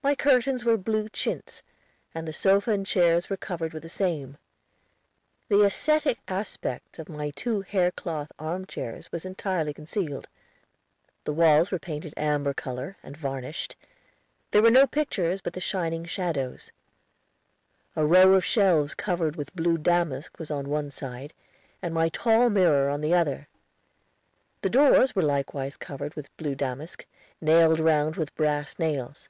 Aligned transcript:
My 0.00 0.14
curtains 0.14 0.64
were 0.64 0.78
blue 0.78 1.10
chintz, 1.10 1.62
and 2.14 2.26
the 2.26 2.32
sofa 2.32 2.70
and 2.70 2.86
chairs 2.86 3.28
were 3.28 3.36
covered 3.36 3.74
with 3.74 3.82
the 3.82 3.90
same; 3.90 4.38
the 5.50 5.60
ascetic 5.64 6.16
aspect 6.26 6.98
of 6.98 7.10
my 7.10 7.28
two 7.28 7.60
hair 7.60 7.90
cloth 7.90 8.32
arm 8.38 8.64
chairs 8.66 9.12
was 9.12 9.26
entirely 9.26 9.74
concealed. 9.74 10.26
The 11.24 11.34
walls 11.34 11.70
were 11.70 11.78
painted 11.78 12.14
amber 12.16 12.54
color, 12.54 12.96
and 13.02 13.18
varnished. 13.18 13.76
There 14.50 14.62
were 14.62 14.70
no 14.70 14.86
pictures 14.86 15.42
but 15.42 15.52
the 15.52 15.60
shining 15.60 16.06
shadows. 16.06 16.72
A 17.94 18.06
row 18.06 18.32
of 18.32 18.46
shelves 18.46 18.94
covered 18.94 19.36
with 19.36 19.54
blue 19.54 19.76
damask 19.76 20.38
was 20.38 20.50
on 20.50 20.70
one 20.70 20.90
side, 20.90 21.34
and 21.82 21.92
my 21.92 22.08
tall 22.08 22.48
mirror 22.48 22.88
on 22.88 23.02
the 23.02 23.12
other. 23.12 23.46
The 24.62 24.70
doors 24.70 25.14
were 25.14 25.22
likewise 25.22 25.76
covered 25.76 26.14
with 26.14 26.34
blue 26.38 26.54
damask, 26.54 27.04
nailed 27.42 27.78
round 27.78 28.16
with 28.16 28.34
brass 28.36 28.78
nails. 28.78 29.28